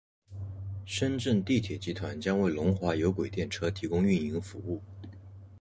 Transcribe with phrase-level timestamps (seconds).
[0.83, 4.81] 深圳地铁集团将为龙华有轨电车提供运营服务。